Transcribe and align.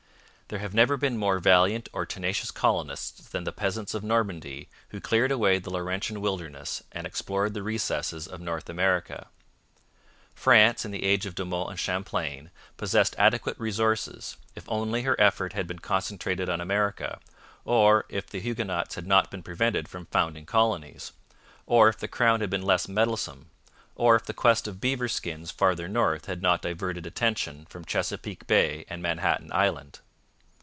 There 0.51 0.59
have 0.59 0.73
never 0.73 0.97
been 0.97 1.15
more 1.15 1.39
valiant 1.39 1.87
or 1.93 2.05
tenacious 2.05 2.51
colonists 2.51 3.29
than 3.29 3.45
the 3.45 3.53
peasants 3.53 3.93
of 3.93 4.03
Normandy 4.03 4.67
who 4.89 4.99
cleared 4.99 5.31
away 5.31 5.59
the 5.59 5.69
Laurentian 5.69 6.19
wilderness 6.19 6.83
and 6.91 7.07
explored 7.07 7.53
the 7.53 7.63
recesses 7.63 8.27
of 8.27 8.41
North 8.41 8.67
America. 8.69 9.27
France 10.35 10.83
in 10.83 10.91
the 10.91 11.05
age 11.05 11.25
of 11.25 11.35
De 11.35 11.45
Monts 11.45 11.69
and 11.69 11.79
Champlain 11.79 12.51
possessed 12.75 13.15
adequate 13.17 13.57
resources, 13.61 14.35
if 14.53 14.65
only 14.67 15.03
her 15.03 15.15
effort 15.21 15.53
had 15.53 15.67
been 15.67 15.79
concentrated 15.79 16.49
on 16.49 16.59
America, 16.59 17.21
or 17.63 18.05
if 18.09 18.27
the 18.27 18.41
Huguenots 18.41 18.95
had 18.95 19.07
not 19.07 19.31
been 19.31 19.43
prevented 19.43 19.87
from 19.87 20.05
founding 20.07 20.45
colonies, 20.45 21.13
or 21.65 21.87
if 21.87 21.97
the 21.97 22.09
crown 22.09 22.41
had 22.41 22.49
been 22.49 22.61
less 22.61 22.89
meddlesome, 22.89 23.49
or 23.95 24.17
if 24.17 24.25
the 24.25 24.33
quest 24.33 24.67
of 24.67 24.81
beaver 24.81 25.07
skins 25.07 25.49
farther 25.49 25.87
north 25.87 26.25
had 26.25 26.41
not 26.41 26.61
diverted 26.61 27.05
attention 27.05 27.65
from 27.69 27.85
Chesapeake 27.85 28.45
Bay 28.47 28.83
and 28.89 29.01
Manhattan 29.01 29.53
Island. 29.53 29.99